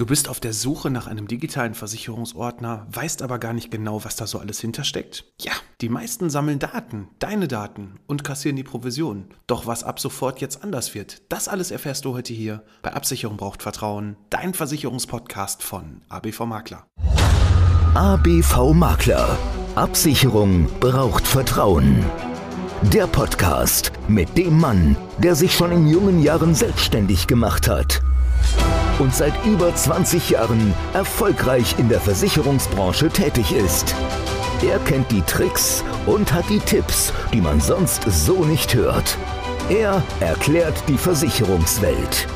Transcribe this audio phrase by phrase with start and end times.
[0.00, 4.16] Du bist auf der Suche nach einem digitalen Versicherungsordner, weißt aber gar nicht genau, was
[4.16, 5.26] da so alles hintersteckt?
[5.42, 9.26] Ja, die meisten sammeln Daten, deine Daten und kassieren die Provision.
[9.46, 13.36] Doch was ab sofort jetzt anders wird, das alles erfährst du heute hier bei Absicherung
[13.36, 16.86] braucht Vertrauen, dein Versicherungspodcast von ABV Makler.
[17.92, 19.36] ABV Makler.
[19.74, 22.02] Absicherung braucht Vertrauen.
[22.84, 28.00] Der Podcast mit dem Mann, der sich schon in jungen Jahren selbstständig gemacht hat
[29.00, 33.94] und seit über 20 Jahren erfolgreich in der Versicherungsbranche tätig ist.
[34.62, 39.16] Er kennt die Tricks und hat die Tipps, die man sonst so nicht hört.
[39.70, 42.26] Er erklärt die Versicherungswelt.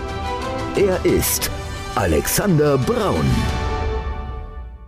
[0.76, 1.50] Er ist
[1.94, 3.26] Alexander Braun.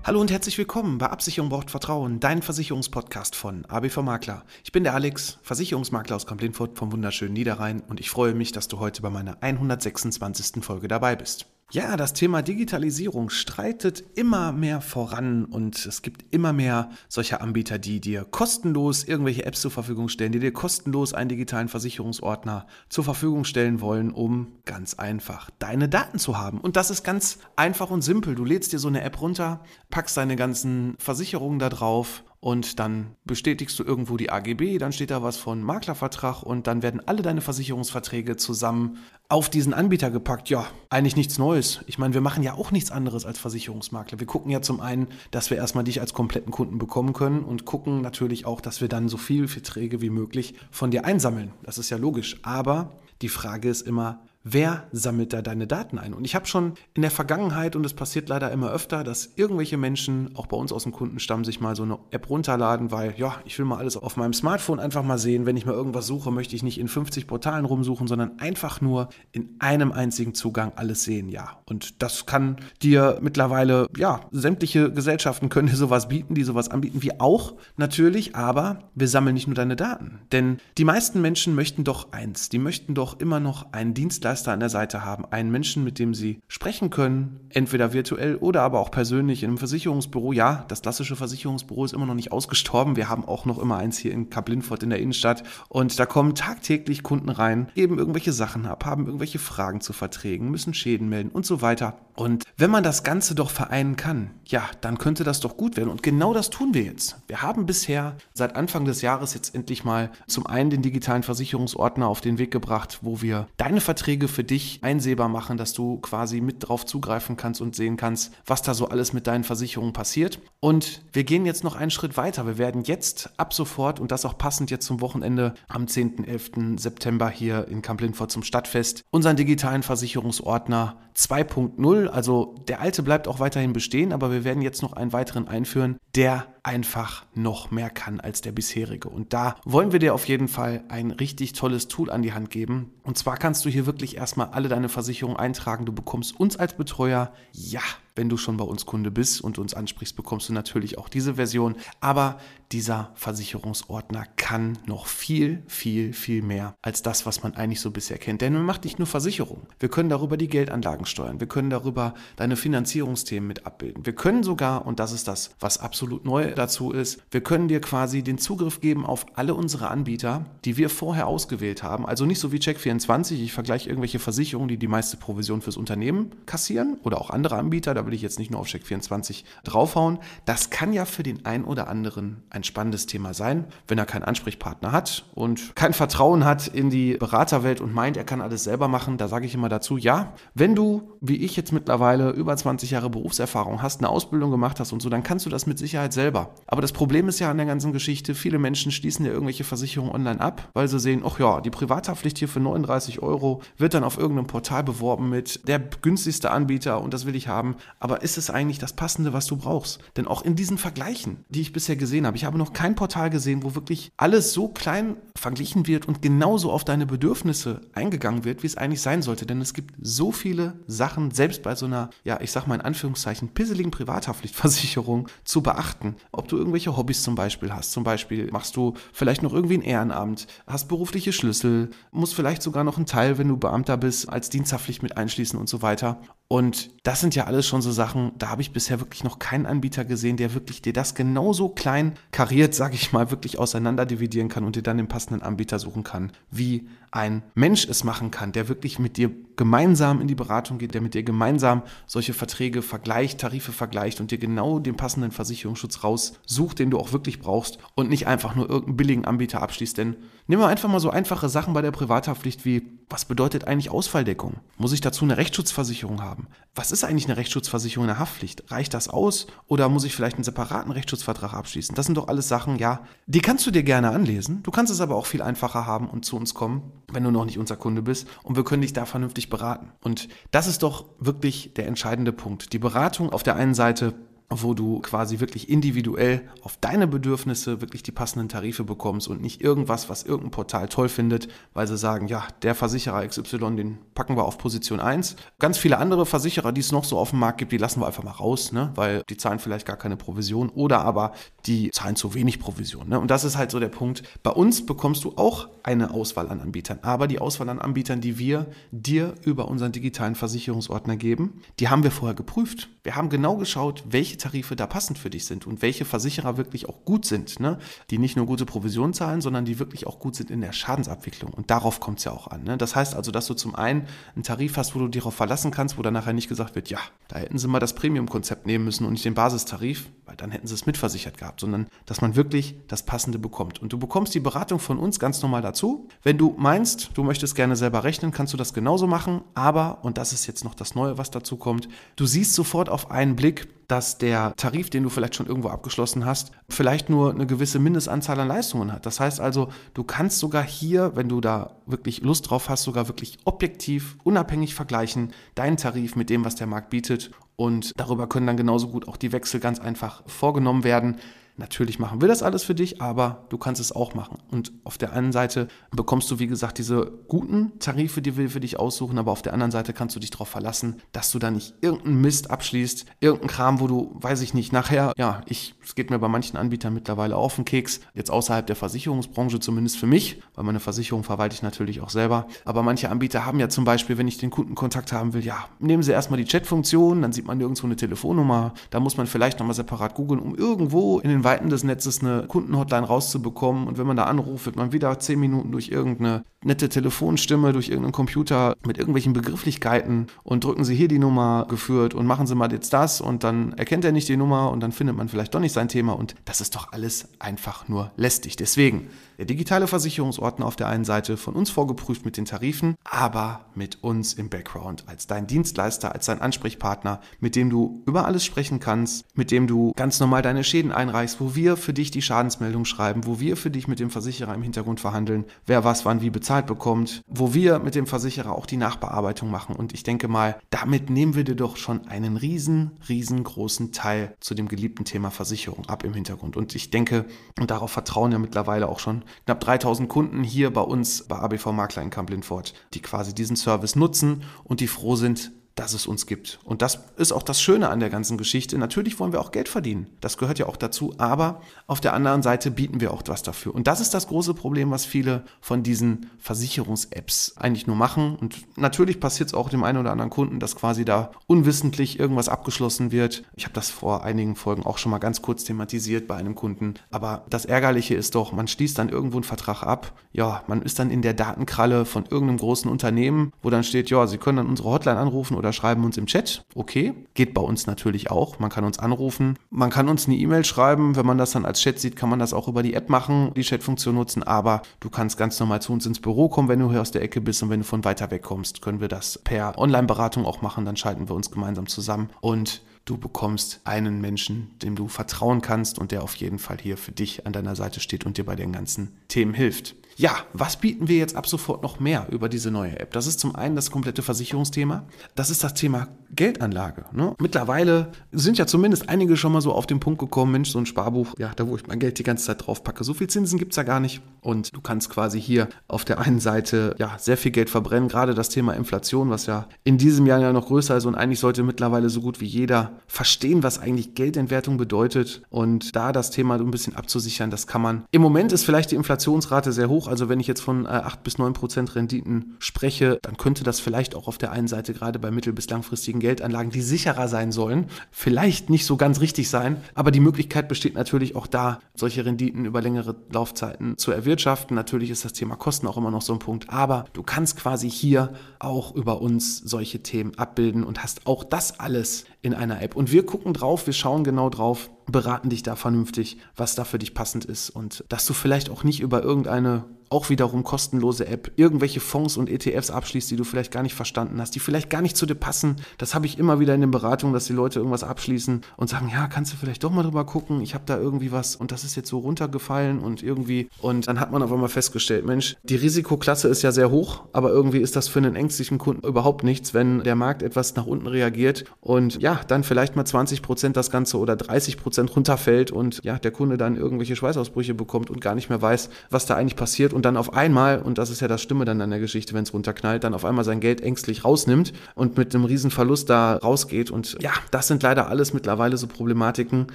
[0.03, 4.45] Hallo und herzlich willkommen bei Absicherung braucht Vertrauen, dein Versicherungspodcast von ABV Makler.
[4.63, 8.69] Ich bin der Alex, Versicherungsmakler aus Kamp-Lindfort vom wunderschönen Niederrhein und ich freue mich, dass
[8.69, 10.65] du heute bei meiner 126.
[10.65, 11.47] Folge dabei bist.
[11.73, 17.81] Ja, das Thema Digitalisierung streitet immer mehr voran und es gibt immer mehr solcher Anbieter,
[17.81, 23.03] die dir kostenlos irgendwelche Apps zur Verfügung stellen, die dir kostenlos einen digitalen Versicherungsordner zur
[23.03, 26.61] Verfügung stellen wollen, um ganz einfach deine Daten zu haben.
[26.61, 28.37] Und das ist ganz einfach und simpel.
[28.37, 33.17] Du lädst dir so eine App runter, packst deine ganzen Versicherungen da drauf und dann
[33.25, 37.23] bestätigst du irgendwo die AGB, dann steht da was von Maklervertrag und dann werden alle
[37.23, 38.99] deine Versicherungsverträge zusammen
[39.29, 40.49] auf diesen Anbieter gepackt.
[40.49, 41.81] Ja, eigentlich nichts Neues.
[41.89, 44.21] Ich meine, wir machen ja auch nichts anderes als Versicherungsmakler.
[44.21, 47.65] Wir gucken ja zum einen, dass wir erstmal dich als kompletten Kunden bekommen können und
[47.65, 51.53] gucken natürlich auch, dass wir dann so viele Verträge wie möglich von dir einsammeln.
[51.65, 52.39] Das ist ja logisch.
[52.45, 52.93] Aber
[53.23, 56.15] die Frage ist immer, wer sammelt da deine Daten ein?
[56.15, 59.77] Und ich habe schon in der Vergangenheit, und es passiert leider immer öfter, dass irgendwelche
[59.77, 63.35] Menschen, auch bei uns aus dem Kundenstamm, sich mal so eine App runterladen, weil, ja,
[63.45, 65.47] ich will mal alles auf meinem Smartphone einfach mal sehen.
[65.47, 69.09] Wenn ich mal irgendwas suche, möchte ich nicht in 50 Portalen rumsuchen, sondern einfach nur
[69.33, 71.59] in einem einzigen Zugang alles sehen, ja.
[71.65, 77.03] Und das kann dir mittlerweile, ja, sämtliche Gesellschaften können dir sowas bieten, die sowas anbieten,
[77.03, 80.21] wie auch natürlich, aber wir sammeln nicht nur deine Daten.
[80.31, 84.53] Denn die meisten Menschen möchten doch eins, die möchten doch immer noch einen Dienstleister Dienstleister
[84.53, 88.81] an der Seite haben, einen Menschen, mit dem sie sprechen können, entweder virtuell oder aber
[88.81, 90.33] auch persönlich in einem Versicherungsbüro.
[90.33, 92.97] Ja, das klassische Versicherungsbüro ist immer noch nicht ausgestorben.
[92.97, 96.35] Wir haben auch noch immer eins hier in Kaplinfort in der Innenstadt und da kommen
[96.35, 101.31] tagtäglich Kunden rein, geben irgendwelche Sachen ab, haben irgendwelche Fragen zu Verträgen, müssen Schäden melden
[101.31, 101.97] und so weiter.
[102.17, 105.91] Und wenn man das Ganze doch vereinen kann, ja, dann könnte das doch gut werden.
[105.91, 107.17] Und genau das tun wir jetzt.
[107.27, 112.09] Wir haben bisher seit Anfang des Jahres jetzt endlich mal zum einen den digitalen Versicherungsordner
[112.09, 115.99] auf den Weg gebracht, wo wir deine Verträge Wege für dich einsehbar machen, dass du
[115.99, 119.93] quasi mit drauf zugreifen kannst und sehen kannst, was da so alles mit deinen Versicherungen
[119.93, 120.41] passiert.
[120.61, 122.47] Und wir gehen jetzt noch einen Schritt weiter.
[122.47, 126.25] Wir werden jetzt ab sofort und das auch passend jetzt zum Wochenende am 10.
[126.25, 126.77] 11.
[126.77, 133.41] September hier in Kamp-Lindfort zum Stadtfest unseren digitalen Versicherungsordner 2.0, also der alte bleibt auch
[133.41, 138.19] weiterhin bestehen, aber wir werden jetzt noch einen weiteren einführen, der einfach noch mehr kann
[138.19, 139.09] als der bisherige.
[139.09, 142.51] Und da wollen wir dir auf jeden Fall ein richtig tolles Tool an die Hand
[142.51, 142.91] geben.
[143.05, 145.87] Und zwar kannst du hier wirklich erstmal alle deine Versicherungen eintragen.
[145.87, 147.83] Du bekommst uns als Betreuer, ja,
[148.17, 151.35] wenn du schon bei uns Kunde bist und uns ansprichst, bekommst du natürlich auch diese
[151.35, 151.77] Version.
[152.01, 152.39] Aber
[152.73, 158.19] dieser Versicherungsordner kann noch viel, viel, viel mehr als das, was man eigentlich so bisher
[158.19, 158.41] kennt.
[158.41, 159.69] Denn man macht nicht nur Versicherung.
[159.79, 161.39] Wir können darüber die Geldanlagen steuern.
[161.39, 164.05] Wir können darüber deine Finanzierungsthemen mit abbilden.
[164.05, 167.81] Wir können sogar, und das ist das, was absolut neu dazu ist, wir können dir
[167.81, 172.07] quasi den Zugriff geben auf alle unsere Anbieter, die wir vorher ausgewählt haben.
[172.07, 176.31] Also nicht so wie Check24, ich vergleiche irgendwelche Versicherungen, die die meiste Provision fürs Unternehmen
[176.47, 177.95] kassieren oder auch andere Anbieter.
[177.95, 180.19] Da will ich jetzt nicht nur auf Check24 draufhauen.
[180.45, 184.25] Das kann ja für den einen oder anderen ein spannendes Thema sein, wenn er keinen
[184.25, 188.89] Ansprechpartner hat und kein Vertrauen hat in die Beraterwelt und meint, er kann alles selber
[188.89, 189.19] machen.
[189.19, 193.11] Da sage ich immer dazu, ja, wenn du, wie ich jetzt mittlerweile, über 20 Jahre
[193.11, 196.55] Berufserfahrung hast, eine Ausbildung gemacht hast und so, dann kannst du das mit Sicherheit selber.
[196.67, 200.15] Aber das Problem ist ja an der ganzen Geschichte, viele Menschen schließen ja irgendwelche Versicherungen
[200.15, 204.05] online ab, weil sie sehen, ach ja, die Privathaftpflicht hier für 39 Euro wird dann
[204.05, 207.77] auf irgendeinem Portal beworben mit der günstigste Anbieter und das will ich haben.
[207.99, 210.01] Aber ist es eigentlich das Passende, was du brauchst?
[210.17, 213.31] Denn auch in diesen Vergleichen, die ich bisher gesehen habe, ich habe noch kein Portal
[213.31, 218.63] gesehen, wo wirklich alles so klein verglichen wird und genauso auf deine Bedürfnisse eingegangen wird,
[218.63, 219.47] wie es eigentlich sein sollte.
[219.47, 222.81] Denn es gibt so viele Sachen, selbst bei so einer, ja, ich sag mal in
[222.81, 226.17] Anführungszeichen, pisseligen Privathaftpflichtversicherung zu beachten.
[226.33, 227.93] Ob du irgendwelche Hobbys zum Beispiel hast.
[227.93, 232.85] Zum Beispiel machst du vielleicht noch irgendwie ein Ehrenamt, hast berufliche Schlüssel, musst vielleicht sogar
[232.85, 236.21] noch einen Teil, wenn du Beamter bist, als Diensthaftpflicht mit einschließen und so weiter.
[236.49, 239.67] Und das sind ja alles schon so Sachen, da habe ich bisher wirklich noch keinen
[239.67, 244.49] Anbieter gesehen, der wirklich dir das genauso klein kariert, sage ich mal, wirklich auseinander dividieren
[244.49, 248.53] kann und dir dann den passenden Anbieter suchen kann, wie ein Mensch es machen kann,
[248.53, 252.83] der wirklich mit dir gemeinsam in die Beratung geht, der mit dir gemeinsam solche Verträge
[252.83, 257.79] vergleicht, Tarife vergleicht und dir genau den passenden Versicherungsschutz raussucht, den du auch wirklich brauchst
[257.95, 259.97] und nicht einfach nur irgendeinen billigen Anbieter abschließt.
[259.97, 260.17] Denn
[260.47, 264.57] nehmen wir einfach mal so einfache Sachen bei der Privathaftpflicht wie, was bedeutet eigentlich Ausfalldeckung?
[264.79, 266.49] Muss ich dazu eine Rechtsschutzversicherung haben?
[266.75, 268.71] Was ist eigentlich eine Rechtsschutzversicherung in der Haftpflicht?
[268.71, 271.95] Reicht das aus oder muss ich vielleicht einen separaten Rechtsschutzvertrag abschließen?
[271.95, 274.63] Das sind doch alles Sachen, ja, die kannst du dir gerne anlesen.
[274.65, 277.45] Du kannst es aber auch viel einfacher haben und zu uns kommen, wenn du noch
[277.45, 279.93] nicht unser Kunde bist und wir können dich da vernünftig beraten.
[280.01, 282.73] Und das ist doch wirklich der entscheidende Punkt.
[282.73, 284.15] Die Beratung auf der einen Seite
[284.49, 289.61] wo du quasi wirklich individuell auf deine Bedürfnisse wirklich die passenden Tarife bekommst und nicht
[289.61, 294.37] irgendwas, was irgendein Portal toll findet, weil sie sagen, ja, der Versicherer XY, den packen
[294.37, 295.37] wir auf Position 1.
[295.59, 298.07] Ganz viele andere Versicherer, die es noch so auf dem Markt gibt, die lassen wir
[298.07, 298.93] einfach mal raus, ne?
[298.95, 301.33] weil die zahlen vielleicht gar keine Provision oder aber
[301.67, 303.09] die zahlen zu wenig Provision.
[303.09, 303.19] Ne?
[303.19, 304.23] Und das ist halt so der Punkt.
[304.43, 308.39] Bei uns bekommst du auch eine Auswahl an Anbietern, aber die Auswahl an Anbietern, die
[308.39, 312.89] wir dir über unseren digitalen Versicherungsordner geben, die haben wir vorher geprüft.
[313.03, 316.57] Wir haben genau geschaut, welche welche Tarife da passend für dich sind und welche Versicherer
[316.57, 317.79] wirklich auch gut sind, ne?
[318.11, 321.53] die nicht nur gute Provision zahlen, sondern die wirklich auch gut sind in der Schadensabwicklung.
[321.53, 322.65] Und darauf kommt es ja auch an.
[322.65, 322.77] Ne?
[322.77, 325.71] Das heißt also, dass du zum einen einen Tarif hast, wo du dich darauf verlassen
[325.71, 326.99] kannst, wo dann nachher nicht gesagt wird, ja,
[327.29, 330.67] da hätten sie mal das Premium-Konzept nehmen müssen und nicht den Basistarif, weil dann hätten
[330.67, 333.81] sie es mitversichert gehabt, sondern dass man wirklich das Passende bekommt.
[333.81, 336.09] Und du bekommst die Beratung von uns ganz normal dazu.
[336.23, 339.43] Wenn du meinst, du möchtest gerne selber rechnen, kannst du das genauso machen.
[339.55, 343.11] Aber, und das ist jetzt noch das Neue, was dazu kommt, du siehst sofort auf
[343.11, 347.47] einen Blick, dass der Tarif, den du vielleicht schon irgendwo abgeschlossen hast, vielleicht nur eine
[347.47, 349.07] gewisse Mindestanzahl an Leistungen hat.
[349.07, 353.09] Das heißt also, du kannst sogar hier, wenn du da wirklich Lust drauf hast, sogar
[353.09, 357.31] wirklich objektiv, unabhängig vergleichen, deinen Tarif mit dem, was der Markt bietet.
[357.57, 361.17] Und darüber können dann genauso gut auch die Wechsel ganz einfach vorgenommen werden.
[361.59, 364.39] Natürlich machen wir das alles für dich, aber du kannst es auch machen.
[364.51, 368.61] Und auf der einen Seite bekommst du, wie gesagt, diese guten Tarife, die wir für
[368.61, 371.51] dich aussuchen, aber auf der anderen Seite kannst du dich darauf verlassen, dass du da
[371.51, 375.95] nicht irgendeinen Mist abschließt, irgendeinen Kram, wo du, weiß ich nicht, nachher, ja, ich, es
[375.95, 380.07] geht mir bei manchen Anbietern mittlerweile auf den Keks, jetzt außerhalb der Versicherungsbranche, zumindest für
[380.07, 382.49] mich, weil meine Versicherung verwalte ich natürlich auch selber.
[382.67, 386.03] Aber manche Anbieter haben ja zum Beispiel, wenn ich den Kundenkontakt haben will, ja, nehmen
[386.03, 389.75] sie erstmal die Chatfunktion, dann sieht man nirgendwo eine Telefonnummer, da muss man vielleicht nochmal
[389.75, 393.87] separat googeln, um irgendwo in den Weiten des Netzes eine Kundenhotline rauszubekommen.
[393.87, 397.89] Und wenn man da anruft, wird man wieder zehn Minuten durch irgendeine nette Telefonstimme, durch
[397.89, 402.57] irgendeinen Computer mit irgendwelchen Begrifflichkeiten und drücken Sie hier die Nummer geführt und machen Sie
[402.57, 405.55] mal jetzt das und dann erkennt er nicht die Nummer und dann findet man vielleicht
[405.55, 408.57] doch nicht sein Thema und das ist doch alles einfach nur lästig.
[408.57, 413.67] Deswegen der digitale Versicherungsordner auf der einen Seite von uns vorgeprüft mit den Tarifen, aber
[413.75, 418.45] mit uns im Background als dein Dienstleister, als dein Ansprechpartner, mit dem du über alles
[418.45, 422.23] sprechen kannst, mit dem du ganz normal deine Schäden einreichst, wo wir für dich die
[422.23, 426.21] Schadensmeldung schreiben, wo wir für dich mit dem Versicherer im Hintergrund verhandeln, wer was wann
[426.21, 429.77] wie bezahlt bekommt, wo wir mit dem Versicherer auch die Nachbearbeitung machen.
[429.77, 434.55] Und ich denke mal, damit nehmen wir dir doch schon einen riesen, riesengroßen Teil zu
[434.55, 436.57] dem geliebten Thema Versicherung ab im Hintergrund.
[436.57, 437.27] Und ich denke,
[437.59, 441.67] und darauf vertrauen ja mittlerweile auch schon knapp 3000 Kunden hier bei uns bei ABV
[441.73, 446.27] Makler in Kamp-Lindfort, die quasi diesen Service nutzen und die froh sind, dass es uns
[446.27, 446.59] gibt.
[446.65, 448.79] Und das ist auch das Schöne an der ganzen Geschichte.
[448.79, 450.07] Natürlich wollen wir auch Geld verdienen.
[450.23, 451.15] Das gehört ja auch dazu.
[451.19, 453.75] Aber auf der anderen Seite bieten wir auch was dafür.
[453.75, 458.37] Und das ist das große Problem, was viele von diesen Versicherungs-Apps eigentlich nur machen.
[458.37, 462.49] Und natürlich passiert es auch dem einen oder anderen Kunden, dass quasi da unwissentlich irgendwas
[462.49, 463.45] abgeschlossen wird.
[463.55, 466.95] Ich habe das vor einigen Folgen auch schon mal ganz kurz thematisiert bei einem Kunden.
[467.11, 470.13] Aber das Ärgerliche ist doch, man schließt dann irgendwo einen Vertrag ab.
[470.33, 474.27] Ja, man ist dann in der Datenkralle von irgendeinem großen Unternehmen, wo dann steht, ja,
[474.27, 476.65] Sie können dann unsere Hotline anrufen oder oder schreiben uns im Chat.
[476.77, 478.61] Okay, geht bei uns natürlich auch.
[478.61, 479.59] Man kann uns anrufen.
[479.71, 481.17] Man kann uns eine E-Mail schreiben.
[481.17, 483.53] Wenn man das dann als Chat sieht, kann man das auch über die App machen,
[483.57, 484.45] die Chatfunktion nutzen.
[484.45, 487.23] Aber du kannst ganz normal zu uns ins Büro kommen, wenn du hier aus der
[487.23, 487.65] Ecke bist.
[487.65, 490.85] Und wenn du von weiter weg kommst, können wir das per Online-Beratung auch machen.
[490.85, 495.99] Dann schalten wir uns gemeinsam zusammen und du bekommst einen Menschen, dem du vertrauen kannst
[495.99, 498.55] und der auf jeden Fall hier für dich an deiner Seite steht und dir bei
[498.55, 499.97] den ganzen Themen hilft.
[500.19, 503.13] Ja, was bieten wir jetzt ab sofort noch mehr über diese neue App?
[503.13, 505.05] Das ist zum einen das komplette Versicherungsthema.
[505.35, 507.05] Das ist das Thema Geldanlage.
[507.13, 507.35] Ne?
[507.39, 510.87] Mittlerweile sind ja zumindest einige schon mal so auf den Punkt gekommen, Mensch, so ein
[510.87, 513.05] Sparbuch, ja, da wo ich mein Geld die ganze Zeit drauf packe.
[513.05, 514.23] So viel Zinsen gibt's ja gar nicht.
[514.41, 518.09] Und du kannst quasi hier auf der einen Seite ja sehr viel Geld verbrennen.
[518.09, 521.41] Gerade das Thema Inflation, was ja in diesem Jahr ja noch größer ist und eigentlich
[521.41, 525.43] sollte mittlerweile so gut wie jeder verstehen, was eigentlich Geldentwertung bedeutet.
[525.51, 528.05] Und da das Thema ein bisschen abzusichern, das kann man.
[528.13, 530.06] Im Moment ist vielleicht die Inflationsrate sehr hoch.
[530.09, 533.81] Also wenn ich jetzt von äh, 8 bis 9 Prozent Renditen spreche, dann könnte das
[533.81, 537.53] vielleicht auch auf der einen Seite gerade bei mittel- bis langfristigen Geldanlagen, die sicherer sein
[537.53, 539.79] sollen, vielleicht nicht so ganz richtig sein.
[539.95, 544.75] Aber die Möglichkeit besteht natürlich auch da, solche Renditen über längere Laufzeiten zu erwirtschaften.
[544.75, 546.71] Natürlich ist das Thema Kosten auch immer noch so ein Punkt.
[546.71, 551.81] Aber du kannst quasi hier auch über uns solche Themen abbilden und hast auch das
[551.81, 552.97] alles in einer App.
[552.97, 556.99] Und wir gucken drauf, wir schauen genau drauf, beraten dich da vernünftig, was da für
[556.99, 561.53] dich passend ist und dass du vielleicht auch nicht über irgendeine auch wiederum kostenlose App
[561.57, 565.03] irgendwelche Fonds und ETFs abschließt, die du vielleicht gar nicht verstanden hast, die vielleicht gar
[565.03, 565.77] nicht zu dir passen.
[565.99, 569.11] Das habe ich immer wieder in den Beratungen, dass die Leute irgendwas abschließen und sagen,
[569.13, 571.85] ja, kannst du vielleicht doch mal drüber gucken, ich habe da irgendwie was und das
[571.85, 575.77] ist jetzt so runtergefallen und irgendwie und dann hat man auf einmal festgestellt, Mensch, die
[575.77, 579.75] Risikoklasse ist ja sehr hoch, aber irgendwie ist das für einen ängstlichen Kunden überhaupt nichts,
[579.75, 583.91] wenn der Markt etwas nach unten reagiert und ja, dann vielleicht mal 20 Prozent das
[583.91, 588.35] Ganze oder 30 Prozent runterfällt und ja, der Kunde dann irgendwelche Schweißausbrüche bekommt und gar
[588.35, 591.27] nicht mehr weiß, was da eigentlich passiert und dann auf einmal, und das ist ja
[591.27, 594.27] das Stimme dann an der Geschichte, wenn es runterknallt, dann auf einmal sein Geld ängstlich
[594.27, 596.91] rausnimmt und mit einem riesen Verlust da rausgeht.
[596.91, 599.69] Und ja, das sind leider alles mittlerweile so Problematiken,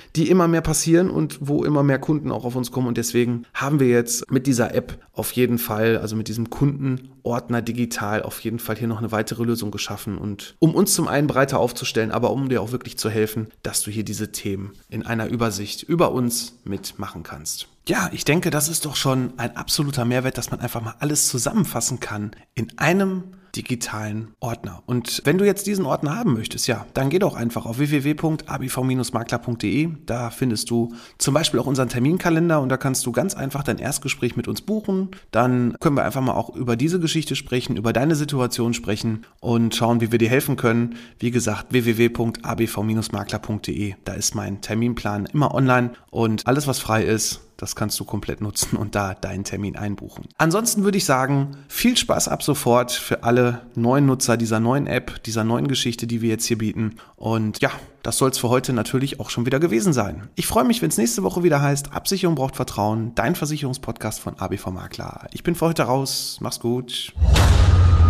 [0.15, 2.85] die immer mehr passieren und wo immer mehr Kunden auch auf uns kommen.
[2.85, 7.63] Und deswegen haben wir jetzt mit dieser App auf jeden Fall, also mit diesem Kundenordner
[7.63, 10.19] digital, auf jeden Fall hier noch eine weitere Lösung geschaffen.
[10.19, 13.81] Und um uns zum einen breiter aufzustellen, aber um dir auch wirklich zu helfen, dass
[13.81, 17.70] du hier diese Themen in einer Übersicht über uns mitmachen kannst.
[17.87, 21.27] Ja, ich denke, das ist doch schon ein absoluter Mehrwert, dass man einfach mal alles
[21.27, 24.83] zusammenfassen kann in einem digitalen Ordner.
[24.85, 29.89] Und wenn du jetzt diesen Ordner haben möchtest, ja, dann geh doch einfach auf www.abv-makler.de.
[30.05, 33.77] Da findest du zum Beispiel auch unseren Terminkalender und da kannst du ganz einfach dein
[33.77, 35.09] Erstgespräch mit uns buchen.
[35.31, 39.75] Dann können wir einfach mal auch über diese Geschichte sprechen, über deine Situation sprechen und
[39.75, 40.95] schauen, wie wir dir helfen können.
[41.19, 43.95] Wie gesagt, www.abv-makler.de.
[44.05, 48.41] Da ist mein Terminplan immer online und alles, was frei ist, das kannst du komplett
[48.41, 50.25] nutzen und da deinen Termin einbuchen.
[50.39, 55.23] Ansonsten würde ich sagen, viel Spaß ab sofort für alle neuen Nutzer dieser neuen App,
[55.23, 56.95] dieser neuen Geschichte, die wir jetzt hier bieten.
[57.15, 57.71] Und ja,
[58.03, 60.29] das soll es für heute natürlich auch schon wieder gewesen sein.
[60.35, 64.39] Ich freue mich, wenn es nächste Woche wieder heißt, Absicherung braucht Vertrauen, dein Versicherungspodcast von
[64.39, 65.27] ABV Makler.
[65.31, 66.37] Ich bin für heute raus.
[66.41, 67.13] Mach's gut.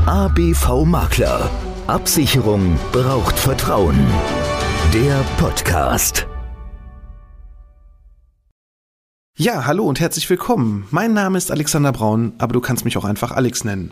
[0.06, 1.50] ABV Makler.
[1.88, 4.00] Absicherung braucht Vertrauen.
[4.94, 6.28] Der Podcast.
[9.38, 10.86] Ja, hallo und herzlich willkommen.
[10.92, 13.92] Mein Name ist Alexander Braun, aber du kannst mich auch einfach Alex nennen.